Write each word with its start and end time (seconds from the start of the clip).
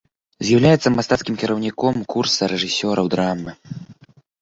З'яўляецца 0.45 0.91
мастацкім 0.95 1.37
кіраўніком 1.43 2.01
курса 2.17 2.51
рэжысёраў 2.57 3.05
драмы. 3.19 3.51